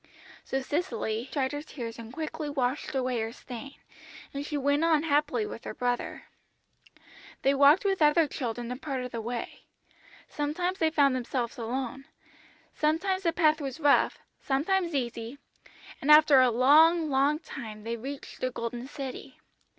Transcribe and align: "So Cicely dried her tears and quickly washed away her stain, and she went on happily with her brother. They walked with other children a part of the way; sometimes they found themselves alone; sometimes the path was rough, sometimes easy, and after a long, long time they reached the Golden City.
"So 0.43 0.63
Cicely 0.63 1.29
dried 1.31 1.51
her 1.51 1.61
tears 1.61 1.99
and 1.99 2.11
quickly 2.11 2.49
washed 2.49 2.95
away 2.95 3.19
her 3.19 3.31
stain, 3.31 3.75
and 4.33 4.43
she 4.43 4.57
went 4.57 4.83
on 4.83 5.03
happily 5.03 5.45
with 5.45 5.63
her 5.63 5.75
brother. 5.75 6.23
They 7.43 7.53
walked 7.53 7.85
with 7.85 8.01
other 8.01 8.27
children 8.27 8.71
a 8.71 8.77
part 8.77 9.03
of 9.03 9.11
the 9.11 9.21
way; 9.21 9.67
sometimes 10.27 10.79
they 10.79 10.89
found 10.89 11.15
themselves 11.15 11.59
alone; 11.59 12.05
sometimes 12.73 13.21
the 13.21 13.31
path 13.31 13.61
was 13.61 13.79
rough, 13.79 14.17
sometimes 14.41 14.95
easy, 14.95 15.37
and 16.01 16.09
after 16.09 16.41
a 16.41 16.49
long, 16.49 17.11
long 17.11 17.37
time 17.37 17.83
they 17.83 17.95
reached 17.95 18.41
the 18.41 18.49
Golden 18.49 18.87
City. 18.87 19.37